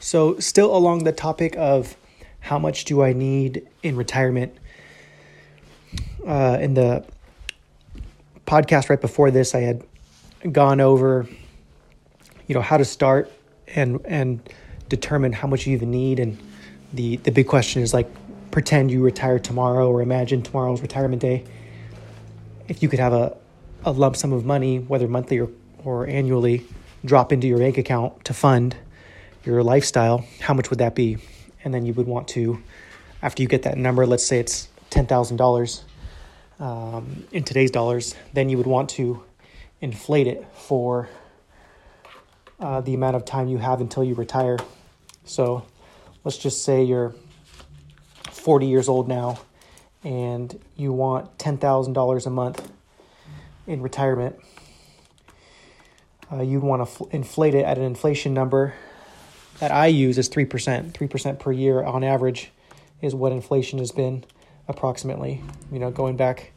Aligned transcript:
So, 0.00 0.38
still 0.38 0.74
along 0.74 1.04
the 1.04 1.12
topic 1.12 1.56
of 1.56 1.96
how 2.40 2.58
much 2.58 2.84
do 2.84 3.02
I 3.02 3.12
need 3.12 3.66
in 3.82 3.96
retirement, 3.96 4.56
uh, 6.26 6.58
in 6.60 6.74
the 6.74 7.04
podcast 8.46 8.90
right 8.90 9.00
before 9.00 9.30
this, 9.30 9.54
I 9.54 9.60
had 9.60 9.84
gone 10.52 10.80
over, 10.80 11.26
you 12.46 12.54
know, 12.54 12.60
how 12.60 12.76
to 12.76 12.84
start 12.84 13.30
and 13.66 14.00
and 14.04 14.40
determine 14.88 15.32
how 15.32 15.48
much 15.48 15.66
you 15.66 15.74
even 15.74 15.90
need. 15.90 16.20
And 16.20 16.38
the 16.92 17.16
the 17.16 17.32
big 17.32 17.48
question 17.48 17.82
is 17.82 17.92
like, 17.92 18.08
pretend 18.50 18.90
you 18.90 19.02
retire 19.02 19.38
tomorrow, 19.38 19.90
or 19.90 20.00
imagine 20.00 20.42
tomorrow's 20.42 20.80
retirement 20.80 21.20
day. 21.20 21.44
If 22.68 22.82
you 22.82 22.88
could 22.88 23.00
have 23.00 23.12
a 23.12 23.36
a 23.84 23.92
lump 23.92 24.16
sum 24.16 24.32
of 24.32 24.44
money, 24.44 24.78
whether 24.78 25.08
monthly 25.08 25.38
or, 25.38 25.48
or 25.84 26.06
annually, 26.06 26.64
drop 27.04 27.32
into 27.32 27.46
your 27.46 27.58
bank 27.58 27.78
account 27.78 28.24
to 28.24 28.34
fund 28.34 28.76
your 29.44 29.62
lifestyle, 29.62 30.24
how 30.40 30.54
much 30.54 30.70
would 30.70 30.78
that 30.78 30.94
be? 30.94 31.18
And 31.64 31.72
then 31.72 31.86
you 31.86 31.94
would 31.94 32.06
want 32.06 32.28
to, 32.28 32.62
after 33.22 33.42
you 33.42 33.48
get 33.48 33.62
that 33.62 33.78
number, 33.78 34.06
let's 34.06 34.24
say 34.24 34.38
it's 34.38 34.68
ten 34.90 35.06
thousand 35.06 35.34
um, 35.34 35.38
dollars 35.38 35.84
in 36.58 37.44
today's 37.44 37.70
dollars, 37.70 38.14
then 38.32 38.48
you 38.48 38.56
would 38.56 38.66
want 38.66 38.90
to 38.90 39.22
inflate 39.80 40.26
it 40.26 40.46
for 40.54 41.08
uh, 42.60 42.80
the 42.80 42.94
amount 42.94 43.16
of 43.16 43.24
time 43.24 43.48
you 43.48 43.58
have 43.58 43.80
until 43.80 44.02
you 44.02 44.14
retire. 44.14 44.58
So 45.24 45.64
let's 46.24 46.38
just 46.38 46.64
say 46.64 46.82
you're 46.82 47.14
40 48.30 48.66
years 48.66 48.88
old 48.88 49.08
now 49.08 49.40
and 50.02 50.58
you 50.76 50.92
want 50.92 51.38
$10,000 51.38 52.26
a 52.26 52.30
month 52.30 52.72
in 53.66 53.82
retirement. 53.82 54.36
Uh, 56.32 56.42
you'd 56.42 56.62
want 56.62 56.82
to 56.82 56.86
fl- 56.86 57.04
inflate 57.10 57.54
it 57.54 57.64
at 57.64 57.78
an 57.78 57.84
inflation 57.84 58.34
number 58.34 58.74
that 59.60 59.70
I 59.70 59.86
use 59.86 60.18
is 60.18 60.28
3%. 60.28 60.92
3% 60.92 61.38
per 61.38 61.52
year 61.52 61.82
on 61.82 62.04
average 62.04 62.50
is 63.00 63.14
what 63.14 63.32
inflation 63.32 63.78
has 63.78 63.92
been 63.92 64.24
approximately, 64.66 65.42
you 65.72 65.78
know, 65.78 65.90
going 65.90 66.16
back 66.16 66.52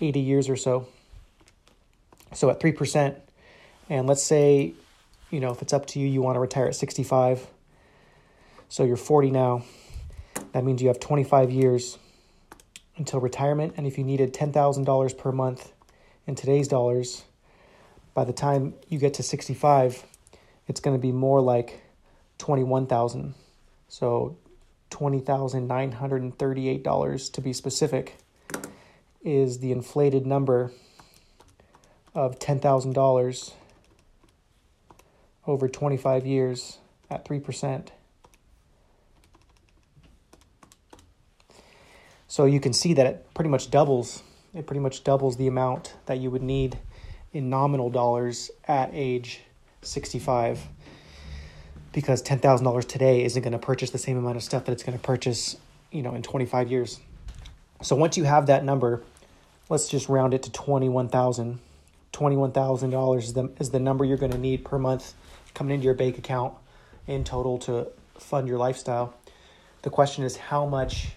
80 0.00 0.20
years 0.20 0.48
or 0.48 0.56
so. 0.56 0.86
So 2.34 2.50
at 2.50 2.60
3%, 2.60 3.16
and 3.88 4.06
let's 4.06 4.22
say, 4.22 4.74
you 5.30 5.40
know, 5.40 5.50
if 5.50 5.62
it's 5.62 5.72
up 5.72 5.86
to 5.86 5.98
you, 5.98 6.06
you 6.06 6.22
want 6.22 6.36
to 6.36 6.40
retire 6.40 6.66
at 6.66 6.76
65. 6.76 7.46
So 8.68 8.84
you're 8.84 8.96
40 8.96 9.30
now. 9.30 9.64
That 10.52 10.64
means 10.64 10.82
you 10.82 10.88
have 10.88 11.00
25 11.00 11.50
years 11.50 11.98
until 12.96 13.20
retirement. 13.20 13.74
And 13.76 13.86
if 13.86 13.98
you 13.98 14.04
needed 14.04 14.34
$10,000 14.34 15.18
per 15.18 15.32
month 15.32 15.72
in 16.26 16.34
today's 16.34 16.68
dollars, 16.68 17.24
by 18.14 18.24
the 18.24 18.32
time 18.32 18.74
you 18.88 18.98
get 18.98 19.14
to 19.14 19.22
65, 19.22 20.04
it's 20.68 20.80
going 20.80 20.96
to 20.96 21.00
be 21.00 21.12
more 21.12 21.40
like 21.40 21.80
21,000. 22.38 23.34
So 23.88 24.36
$20,938 24.90 27.32
to 27.32 27.40
be 27.40 27.52
specific 27.52 28.16
is 29.22 29.58
the 29.58 29.72
inflated 29.72 30.24
number 30.26 30.70
of 32.14 32.38
$10,000 32.38 33.52
over 35.46 35.68
25 35.68 36.26
years 36.26 36.78
at 37.10 37.24
3%. 37.24 37.88
So 42.28 42.44
you 42.44 42.60
can 42.60 42.72
see 42.72 42.94
that 42.94 43.06
it 43.06 43.26
pretty 43.34 43.50
much 43.50 43.70
doubles. 43.70 44.22
It 44.54 44.66
pretty 44.66 44.80
much 44.80 45.04
doubles 45.04 45.36
the 45.36 45.46
amount 45.46 45.94
that 46.06 46.18
you 46.18 46.30
would 46.30 46.42
need 46.42 46.78
in 47.32 47.50
nominal 47.50 47.90
dollars 47.90 48.50
at 48.66 48.90
age 48.92 49.42
65 49.82 50.68
because 51.96 52.22
$10,000 52.22 52.86
today 52.86 53.24
isn't 53.24 53.40
going 53.40 53.54
to 53.54 53.58
purchase 53.58 53.88
the 53.88 53.96
same 53.96 54.18
amount 54.18 54.36
of 54.36 54.42
stuff 54.42 54.66
that 54.66 54.72
it's 54.72 54.82
going 54.82 54.98
to 54.98 55.02
purchase, 55.02 55.56
you 55.90 56.02
know, 56.02 56.14
in 56.14 56.20
25 56.20 56.70
years. 56.70 57.00
So 57.80 57.96
once 57.96 58.18
you 58.18 58.24
have 58.24 58.48
that 58.48 58.64
number, 58.64 59.02
let's 59.70 59.88
just 59.88 60.06
round 60.06 60.34
it 60.34 60.42
to 60.42 60.52
21,000. 60.52 61.58
$21,000 62.12 63.18
is 63.18 63.32
the 63.32 63.50
is 63.58 63.70
the 63.70 63.80
number 63.80 64.04
you're 64.04 64.18
going 64.18 64.32
to 64.32 64.36
need 64.38 64.62
per 64.62 64.78
month 64.78 65.14
coming 65.54 65.74
into 65.74 65.86
your 65.86 65.94
bank 65.94 66.18
account 66.18 66.52
in 67.06 67.24
total 67.24 67.56
to 67.60 67.88
fund 68.18 68.46
your 68.46 68.58
lifestyle. 68.58 69.14
The 69.80 69.88
question 69.88 70.22
is 70.22 70.36
how 70.36 70.66
much 70.66 71.08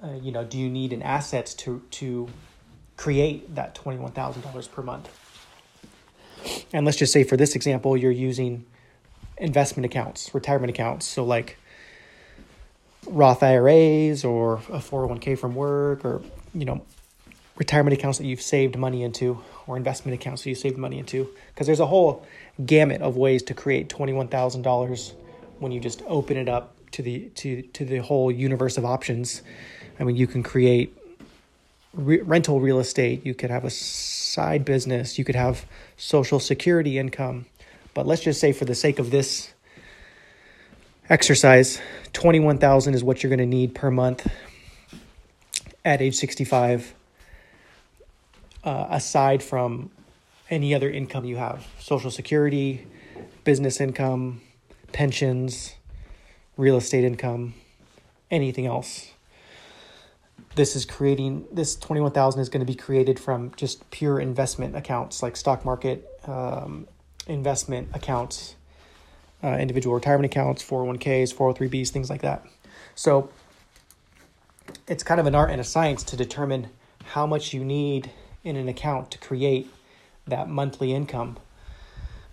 uh, 0.00 0.12
you 0.22 0.30
know 0.30 0.44
do 0.44 0.56
you 0.56 0.70
need 0.70 0.92
in 0.92 1.02
assets 1.02 1.52
to 1.54 1.82
to 1.92 2.28
create 2.96 3.56
that 3.56 3.74
$21,000 3.74 4.70
per 4.70 4.82
month? 4.82 5.08
And 6.72 6.86
let's 6.86 6.96
just 6.96 7.12
say 7.12 7.24
for 7.24 7.36
this 7.36 7.56
example 7.56 7.96
you're 7.96 8.12
using 8.12 8.64
investment 9.38 9.84
accounts, 9.84 10.34
retirement 10.34 10.70
accounts. 10.70 11.06
So 11.06 11.24
like 11.24 11.58
Roth 13.06 13.42
IRAs 13.42 14.24
or 14.24 14.54
a 14.54 14.78
401k 14.78 15.38
from 15.38 15.54
work 15.54 16.04
or 16.04 16.22
you 16.54 16.64
know 16.64 16.82
retirement 17.56 17.96
accounts 17.96 18.18
that 18.18 18.26
you've 18.26 18.42
saved 18.42 18.76
money 18.76 19.02
into 19.02 19.40
or 19.66 19.76
investment 19.76 20.14
accounts 20.14 20.42
that 20.42 20.50
you 20.50 20.54
saved 20.54 20.76
money 20.76 20.98
into 20.98 21.28
because 21.54 21.66
there's 21.66 21.80
a 21.80 21.86
whole 21.86 22.26
gamut 22.64 23.00
of 23.00 23.16
ways 23.16 23.42
to 23.42 23.54
create 23.54 23.88
$21,000 23.88 25.12
when 25.58 25.72
you 25.72 25.80
just 25.80 26.02
open 26.06 26.36
it 26.36 26.48
up 26.48 26.74
to 26.92 27.02
the 27.02 27.28
to 27.34 27.62
to 27.62 27.84
the 27.84 27.98
whole 27.98 28.30
universe 28.30 28.78
of 28.78 28.84
options. 28.84 29.42
I 29.98 30.04
mean, 30.04 30.16
you 30.16 30.26
can 30.26 30.42
create 30.42 30.96
re- 31.92 32.20
rental 32.20 32.60
real 32.60 32.78
estate, 32.78 33.24
you 33.26 33.34
could 33.34 33.50
have 33.50 33.64
a 33.64 33.70
side 33.70 34.64
business, 34.64 35.18
you 35.18 35.24
could 35.24 35.34
have 35.34 35.66
social 35.96 36.38
security 36.38 36.98
income. 36.98 37.46
But 37.96 38.06
let's 38.06 38.20
just 38.20 38.40
say 38.40 38.52
for 38.52 38.66
the 38.66 38.74
sake 38.74 38.98
of 38.98 39.10
this 39.10 39.54
exercise, 41.08 41.80
21,000 42.12 42.92
is 42.92 43.02
what 43.02 43.22
you're 43.22 43.30
going 43.30 43.38
to 43.38 43.46
need 43.46 43.74
per 43.74 43.90
month 43.90 44.30
at 45.82 46.02
age 46.02 46.14
65 46.14 46.92
uh, 48.64 48.86
aside 48.90 49.42
from 49.42 49.90
any 50.50 50.74
other 50.74 50.90
income 50.90 51.24
you 51.24 51.36
have 51.36 51.66
social 51.78 52.10
security, 52.10 52.86
business 53.44 53.80
income, 53.80 54.42
pensions, 54.92 55.74
real 56.58 56.76
estate 56.76 57.02
income, 57.02 57.54
anything 58.30 58.66
else. 58.66 59.10
This 60.54 60.76
is 60.76 60.84
creating 60.84 61.46
this 61.50 61.76
21,000 61.76 62.42
is 62.42 62.50
going 62.50 62.60
to 62.60 62.70
be 62.70 62.76
created 62.76 63.18
from 63.18 63.52
just 63.56 63.90
pure 63.90 64.20
investment 64.20 64.76
accounts 64.76 65.22
like 65.22 65.34
stock 65.34 65.64
market 65.64 66.06
um, 66.26 66.86
investment 67.26 67.88
accounts, 67.94 68.56
uh, 69.42 69.56
individual 69.58 69.94
retirement 69.94 70.32
accounts, 70.32 70.62
401ks, 70.62 71.34
403bs, 71.34 71.90
things 71.90 72.10
like 72.10 72.22
that. 72.22 72.44
So 72.94 73.30
it's 74.88 75.02
kind 75.02 75.20
of 75.20 75.26
an 75.26 75.34
art 75.34 75.50
and 75.50 75.60
a 75.60 75.64
science 75.64 76.02
to 76.04 76.16
determine 76.16 76.70
how 77.04 77.26
much 77.26 77.52
you 77.52 77.64
need 77.64 78.10
in 78.44 78.56
an 78.56 78.68
account 78.68 79.10
to 79.12 79.18
create 79.18 79.70
that 80.26 80.48
monthly 80.48 80.92
income. 80.92 81.38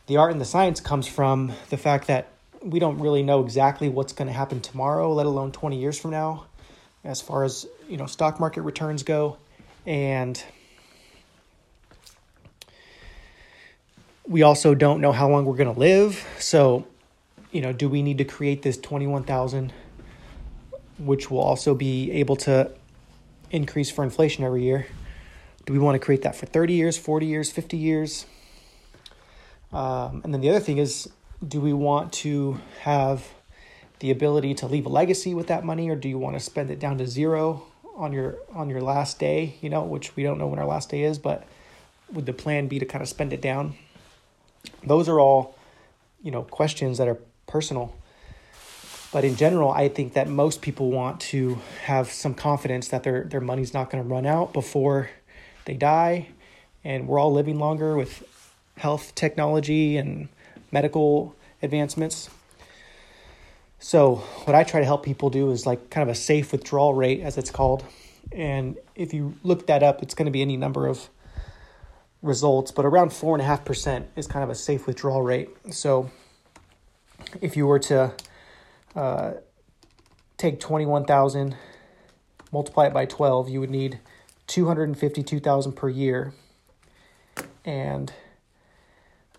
The 0.08 0.18
art 0.18 0.32
and 0.32 0.42
the 0.42 0.46
science 0.46 0.80
comes 0.80 1.08
from 1.08 1.54
the 1.70 1.78
fact 1.78 2.08
that 2.08 2.28
we 2.62 2.80
don't 2.80 3.00
really 3.00 3.24
know 3.24 3.44
exactly 3.44 3.90
what's 3.90 4.14
going 4.14 4.28
to 4.28 4.34
happen 4.34 4.62
tomorrow, 4.62 5.14
let 5.14 5.26
alone 5.26 5.52
20 5.52 5.80
years 5.80 6.00
from 6.00 6.12
now, 6.12 6.46
as 7.04 7.22
far 7.22 7.44
as, 7.44 7.68
you 7.90 7.98
know, 7.98 8.06
stock 8.06 8.40
market 8.40 8.62
returns 8.62 9.04
go. 9.04 9.38
And 9.86 10.42
we 14.28 14.42
also 14.42 14.74
don't 14.74 15.02
know 15.02 15.12
how 15.12 15.30
long 15.30 15.46
we're 15.46 15.56
going 15.56 15.74
to 15.74 15.80
live. 15.80 16.26
So, 16.40 16.88
you 17.52 17.62
know, 17.62 17.74
do 17.74 17.90
we 17.90 18.02
need 18.02 18.18
to 18.20 18.26
create 18.26 18.62
this 18.62 18.78
21,000 18.78 19.74
which 21.00 21.30
will 21.30 21.40
also 21.40 21.74
be 21.74 22.12
able 22.12 22.36
to 22.36 22.72
increase 23.52 23.90
for 23.90 24.04
inflation 24.04 24.44
every 24.44 24.64
year? 24.64 24.88
Do 25.66 25.74
we 25.74 25.80
want 25.80 25.96
to 25.96 26.00
create 26.00 26.24
that 26.24 26.36
for 26.36 26.46
30 26.46 26.74
years, 26.74 26.98
40 26.98 27.26
years, 27.26 27.52
50 27.52 27.78
years? 27.78 28.26
Um, 29.72 30.22
and 30.24 30.34
then 30.34 30.42
the 30.42 30.50
other 30.50 30.60
thing 30.60 30.78
is, 30.78 31.10
do 31.46 31.60
we 31.60 31.74
want 31.74 32.14
to 32.14 32.60
have 32.82 33.28
the 34.00 34.12
ability 34.12 34.54
to 34.56 34.68
leave 34.68 34.86
a 34.86 34.90
legacy 34.90 35.34
with 35.34 35.48
that 35.48 35.64
money, 35.64 35.90
or 35.90 35.96
do 35.96 36.10
you 36.10 36.18
want 36.18 36.36
to 36.36 36.40
spend 36.40 36.70
it 36.70 36.80
down 36.80 36.98
to 36.98 37.08
zero 37.08 37.64
on 37.96 38.12
your 38.12 38.38
on 38.54 38.70
your 38.70 38.82
last 38.82 39.20
day? 39.20 39.56
You 39.62 39.70
know, 39.70 39.84
which 39.84 40.16
we 40.16 40.24
don't 40.24 40.38
know 40.38 40.48
when 40.48 40.60
our 40.60 40.66
last 40.66 40.90
day 40.90 41.04
is, 41.04 41.18
but 41.18 41.46
would 42.12 42.26
the 42.26 42.34
plan 42.34 42.68
be 42.68 42.80
to 42.80 42.86
kind 42.86 43.02
of 43.02 43.08
spend 43.08 43.34
it 43.34 43.42
down? 43.42 43.76
Those 44.86 45.10
are 45.10 45.20
all, 45.20 45.58
you 46.22 46.32
know, 46.32 46.44
questions 46.44 46.98
that 46.98 47.08
are 47.08 47.18
personal. 47.48 47.96
But 49.12 49.24
in 49.24 49.36
general, 49.36 49.72
I 49.72 49.90
think 49.90 50.14
that 50.14 50.28
most 50.28 50.62
people 50.62 50.90
want 50.90 51.20
to 51.22 51.60
have 51.84 52.12
some 52.12 52.34
confidence 52.34 52.88
that 52.88 53.04
their 53.04 53.26
their 53.26 53.42
money's 53.42 53.74
not 53.74 53.90
going 53.92 54.04
to 54.04 54.10
run 54.10 54.26
out 54.26 54.54
before 54.54 55.10
they 55.66 55.76
die, 55.76 56.30
and 56.84 57.08
we're 57.08 57.20
all 57.20 57.32
living 57.32 57.60
longer 57.60 57.96
with 57.96 58.24
health 58.78 59.14
technology 59.14 59.98
and 59.98 60.30
medical 60.72 61.36
advancements. 61.62 62.30
So, 63.78 64.16
what 64.46 64.56
I 64.56 64.64
try 64.64 64.80
to 64.80 64.86
help 64.86 65.04
people 65.04 65.30
do 65.30 65.52
is 65.52 65.66
like 65.66 65.90
kind 65.90 66.10
of 66.10 66.12
a 66.12 66.18
safe 66.18 66.52
withdrawal 66.52 66.94
rate, 66.94 67.20
as 67.20 67.38
it's 67.38 67.52
called. 67.52 67.84
And 68.32 68.78
if 68.96 69.14
you 69.14 69.36
look 69.44 69.68
that 69.68 69.84
up, 69.84 70.02
it's 70.02 70.16
going 70.16 70.26
to 70.26 70.32
be 70.32 70.42
any 70.42 70.58
number 70.58 70.88
of 70.88 71.10
results, 72.24 72.72
but 72.72 72.86
around 72.86 73.10
4.5% 73.10 74.06
is 74.16 74.26
kind 74.26 74.44
of 74.44 74.50
a 74.50 74.56
safe 74.56 74.88
withdrawal 74.88 75.22
rate. 75.22 75.50
So, 75.72 76.10
if 77.42 77.56
you 77.56 77.68
were 77.68 77.80
to 77.80 78.14
uh, 78.96 79.34
take 80.38 80.60
21,000, 80.60 81.56
multiply 82.52 82.88
it 82.88 82.94
by 82.94 83.06
12, 83.06 83.50
you 83.50 83.60
would 83.60 83.70
need 83.70 84.00
252,000 84.48 85.74
per 85.74 85.90
year. 85.90 86.34
And 87.66 88.12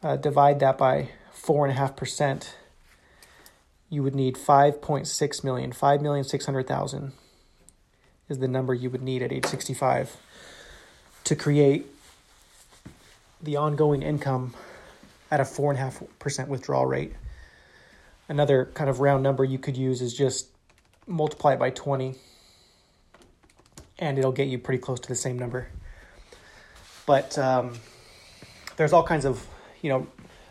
uh, 0.02 0.16
divide 0.16 0.60
that 0.60 0.78
by 0.78 1.08
4.5%, 1.34 2.50
you 3.88 4.02
would 4.02 4.14
need 4.14 4.36
5.6 4.36 5.44
million, 5.44 5.72
5,600,000 5.72 7.12
is 8.28 8.38
the 8.38 8.48
number 8.48 8.72
you 8.74 8.90
would 8.90 9.02
need 9.02 9.22
at 9.22 9.32
age 9.32 9.44
65 9.46 10.16
to 11.24 11.36
create 11.36 11.93
the 13.44 13.56
ongoing 13.56 14.02
income 14.02 14.54
at 15.30 15.40
a 15.40 15.44
4.5% 15.44 16.48
withdrawal 16.48 16.86
rate. 16.86 17.12
Another 18.28 18.66
kind 18.74 18.88
of 18.88 19.00
round 19.00 19.22
number 19.22 19.44
you 19.44 19.58
could 19.58 19.76
use 19.76 20.00
is 20.00 20.14
just 20.14 20.48
multiply 21.06 21.52
it 21.52 21.58
by 21.58 21.70
20 21.70 22.14
and 23.98 24.18
it'll 24.18 24.32
get 24.32 24.48
you 24.48 24.58
pretty 24.58 24.80
close 24.80 24.98
to 25.00 25.08
the 25.08 25.14
same 25.14 25.38
number. 25.38 25.68
But 27.06 27.38
um, 27.38 27.78
there's 28.76 28.92
all 28.92 29.02
kinds 29.04 29.24
of, 29.24 29.46
you 29.82 29.90
know, 29.90 30.06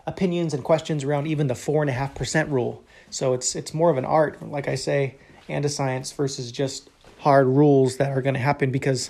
opinions 0.06 0.54
and 0.54 0.64
questions 0.64 1.04
around 1.04 1.28
even 1.28 1.48
the 1.48 1.56
four 1.56 1.82
and 1.82 1.90
a 1.90 1.94
half 1.94 2.16
percent 2.16 2.50
rule. 2.50 2.84
So 3.10 3.34
it's 3.34 3.56
it's 3.56 3.74
more 3.74 3.90
of 3.90 3.98
an 3.98 4.06
art, 4.06 4.42
like 4.42 4.68
I 4.68 4.76
say, 4.76 5.16
and 5.48 5.66
a 5.66 5.70
science 5.70 6.12
versus 6.12 6.52
just 6.52 6.90
hard 7.20 7.48
rules 7.48 7.98
that 7.98 8.12
are 8.12 8.22
going 8.22 8.34
to 8.34 8.40
happen 8.40 8.72
because 8.72 9.10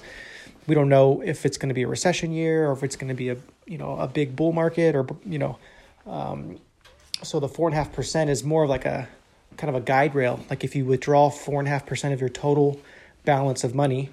we 0.67 0.75
don't 0.75 0.89
know 0.89 1.21
if 1.21 1.45
it's 1.45 1.57
going 1.57 1.69
to 1.69 1.75
be 1.75 1.83
a 1.83 1.87
recession 1.87 2.31
year 2.31 2.69
or 2.69 2.73
if 2.73 2.83
it's 2.83 2.95
going 2.95 3.09
to 3.09 3.13
be 3.13 3.29
a 3.29 3.37
you 3.65 3.77
know 3.77 3.97
a 3.97 4.07
big 4.07 4.35
bull 4.35 4.51
market 4.51 4.95
or 4.95 5.05
you 5.25 5.39
know 5.39 5.57
um, 6.05 6.59
so 7.21 7.39
the 7.39 7.47
four 7.47 7.67
and 7.67 7.75
a 7.75 7.77
half 7.77 7.93
percent 7.93 8.29
is 8.29 8.43
more 8.43 8.63
of 8.63 8.69
like 8.69 8.85
a 8.85 9.07
kind 9.55 9.69
of 9.69 9.81
a 9.81 9.85
guide 9.85 10.15
rail. 10.15 10.43
Like 10.49 10.63
if 10.63 10.75
you 10.75 10.85
withdraw 10.85 11.29
four 11.29 11.59
and 11.59 11.67
a 11.67 11.71
half 11.71 11.85
percent 11.85 12.13
of 12.13 12.19
your 12.19 12.29
total 12.29 12.79
balance 13.23 13.63
of 13.63 13.73
money 13.73 14.09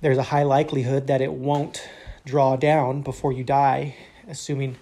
there's 0.00 0.18
a 0.18 0.22
high 0.22 0.44
likelihood 0.44 1.08
that 1.08 1.20
it 1.20 1.32
won't 1.32 1.82
draw 2.24 2.54
down 2.54 3.02
before 3.02 3.32
you 3.32 3.42
die 3.42 3.96
assuming 4.28 4.76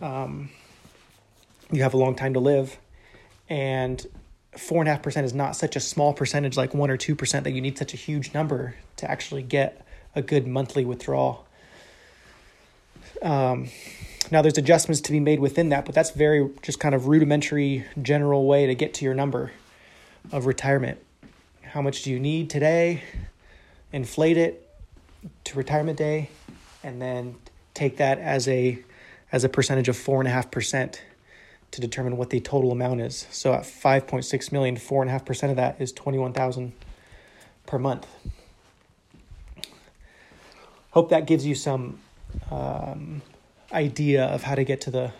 um, 0.00 0.48
you 1.70 1.82
have 1.82 1.94
a 1.94 1.96
long 1.96 2.14
time 2.14 2.34
to 2.34 2.40
live. 2.40 2.78
And 3.48 4.04
four 4.56 4.80
and 4.80 4.88
a 4.88 4.92
half 4.92 5.02
percent 5.02 5.26
is 5.26 5.34
not 5.34 5.56
such 5.56 5.76
a 5.76 5.80
small 5.80 6.12
percentage 6.12 6.56
like 6.56 6.74
one 6.74 6.90
or 6.90 6.96
two 6.96 7.14
percent 7.14 7.44
that 7.44 7.52
you 7.52 7.60
need 7.60 7.78
such 7.78 7.94
a 7.94 7.96
huge 7.96 8.32
number 8.34 8.74
to 8.96 9.10
actually 9.10 9.42
get 9.42 9.84
a 10.14 10.22
good 10.22 10.46
monthly 10.46 10.84
withdrawal. 10.84 11.46
Um, 13.22 13.68
now 14.30 14.42
there's 14.42 14.58
adjustments 14.58 15.00
to 15.02 15.12
be 15.12 15.20
made 15.20 15.40
within 15.40 15.70
that, 15.70 15.84
but 15.84 15.94
that's 15.94 16.10
very 16.10 16.48
just 16.62 16.80
kind 16.80 16.94
of 16.94 17.06
rudimentary 17.06 17.84
general 18.00 18.46
way 18.46 18.66
to 18.66 18.74
get 18.74 18.94
to 18.94 19.04
your 19.04 19.14
number 19.14 19.52
of 20.32 20.46
retirement. 20.46 20.98
How 21.62 21.82
much 21.82 22.02
do 22.02 22.10
you 22.10 22.18
need 22.18 22.50
today? 22.50 23.02
Inflate 23.92 24.36
it 24.36 24.68
to 25.44 25.56
retirement 25.56 25.98
day, 25.98 26.30
and 26.82 27.00
then 27.00 27.36
take 27.74 27.98
that 27.98 28.18
as 28.18 28.48
a 28.48 28.78
as 29.30 29.44
a 29.44 29.48
percentage 29.48 29.88
of 29.88 29.96
four 29.96 30.20
and 30.20 30.28
a 30.28 30.30
half 30.30 30.50
percent 30.50 31.02
to 31.70 31.80
determine 31.80 32.16
what 32.16 32.30
the 32.30 32.40
total 32.40 32.72
amount 32.72 33.00
is. 33.00 33.26
So 33.30 33.52
at 33.52 33.62
5.6 33.62 34.52
million, 34.52 34.76
4.5% 34.76 35.50
of 35.50 35.56
that 35.56 35.80
is 35.80 35.92
21,000 35.92 36.72
per 37.66 37.78
month. 37.78 38.06
Hope 40.90 41.10
that 41.10 41.26
gives 41.26 41.44
you 41.44 41.54
some 41.54 41.98
um, 42.50 43.22
idea 43.72 44.24
of 44.24 44.42
how 44.42 44.54
to 44.54 44.64
get 44.64 44.80
to 44.82 44.90
the 44.90 45.12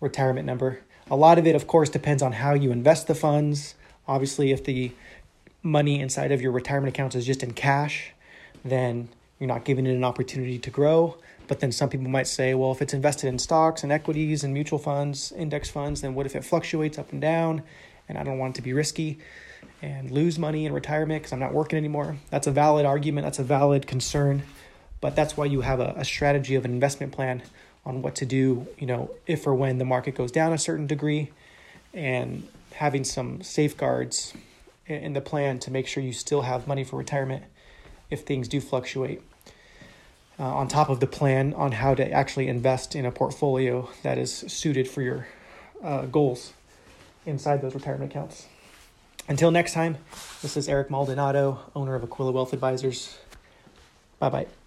retirement 0.00 0.46
number. 0.46 0.80
A 1.10 1.16
lot 1.16 1.38
of 1.38 1.46
it, 1.46 1.54
of 1.54 1.66
course, 1.66 1.90
depends 1.90 2.22
on 2.22 2.32
how 2.32 2.54
you 2.54 2.72
invest 2.72 3.06
the 3.06 3.14
funds. 3.14 3.74
Obviously, 4.08 4.52
if 4.52 4.64
the 4.64 4.92
money 5.62 6.00
inside 6.00 6.32
of 6.32 6.40
your 6.40 6.52
retirement 6.52 6.94
accounts 6.94 7.14
is 7.14 7.26
just 7.26 7.42
in 7.42 7.52
cash, 7.52 8.12
then 8.64 9.08
you're 9.38 9.48
not 9.48 9.64
giving 9.64 9.86
it 9.86 9.94
an 9.94 10.04
opportunity 10.04 10.58
to 10.58 10.70
grow. 10.70 11.16
But 11.46 11.60
then 11.60 11.72
some 11.72 11.88
people 11.88 12.08
might 12.08 12.26
say, 12.26 12.54
well, 12.54 12.72
if 12.72 12.80
it's 12.80 12.94
invested 12.94 13.28
in 13.28 13.38
stocks 13.38 13.82
and 13.82 13.92
equities 13.92 14.44
and 14.44 14.54
mutual 14.54 14.78
funds, 14.78 15.32
index 15.32 15.68
funds, 15.68 16.00
then 16.00 16.14
what 16.14 16.26
if 16.26 16.34
it 16.34 16.44
fluctuates 16.44 16.98
up 16.98 17.12
and 17.12 17.20
down 17.20 17.62
and 18.08 18.16
I 18.16 18.22
don't 18.22 18.38
want 18.38 18.54
it 18.54 18.56
to 18.56 18.62
be 18.62 18.72
risky 18.72 19.18
and 19.82 20.10
lose 20.10 20.38
money 20.38 20.66
in 20.66 20.72
retirement 20.72 21.22
because 21.22 21.32
I'm 21.32 21.40
not 21.40 21.52
working 21.52 21.76
anymore? 21.76 22.16
That's 22.30 22.46
a 22.46 22.50
valid 22.50 22.86
argument, 22.86 23.26
that's 23.26 23.38
a 23.38 23.44
valid 23.44 23.86
concern. 23.86 24.42
But 25.00 25.16
that's 25.16 25.36
why 25.36 25.44
you 25.44 25.60
have 25.60 25.80
a, 25.80 25.94
a 25.96 26.04
strategy 26.04 26.54
of 26.54 26.64
an 26.64 26.70
investment 26.70 27.12
plan 27.12 27.42
on 27.84 28.00
what 28.00 28.14
to 28.16 28.26
do, 28.26 28.66
you 28.78 28.86
know, 28.86 29.10
if 29.26 29.46
or 29.46 29.54
when 29.54 29.76
the 29.76 29.84
market 29.84 30.14
goes 30.14 30.32
down 30.32 30.54
a 30.54 30.58
certain 30.58 30.86
degree 30.86 31.30
and 31.92 32.48
having 32.72 33.04
some 33.04 33.42
safeguards 33.42 34.32
in 34.86 35.12
the 35.12 35.20
plan 35.20 35.58
to 35.58 35.70
make 35.70 35.86
sure 35.86 36.02
you 36.02 36.12
still 36.12 36.42
have 36.42 36.66
money 36.66 36.84
for 36.84 36.96
retirement 36.96 37.44
if 38.10 38.22
things 38.22 38.48
do 38.48 38.60
fluctuate 38.60 39.22
uh, 40.38 40.42
on 40.42 40.68
top 40.68 40.88
of 40.88 41.00
the 41.00 41.06
plan 41.06 41.54
on 41.54 41.72
how 41.72 41.94
to 41.94 42.10
actually 42.10 42.48
invest 42.48 42.94
in 42.94 43.06
a 43.06 43.10
portfolio 43.10 43.88
that 44.02 44.18
is 44.18 44.32
suited 44.32 44.88
for 44.88 45.02
your 45.02 45.26
uh, 45.82 46.06
goals 46.06 46.52
inside 47.26 47.62
those 47.62 47.74
retirement 47.74 48.10
accounts. 48.10 48.46
Until 49.28 49.50
next 49.50 49.72
time, 49.72 49.96
this 50.42 50.56
is 50.56 50.68
Eric 50.68 50.90
Maldonado, 50.90 51.60
owner 51.74 51.94
of 51.94 52.02
Aquila 52.02 52.32
Wealth 52.32 52.52
Advisors. 52.52 53.18
Bye 54.18 54.28
bye. 54.28 54.63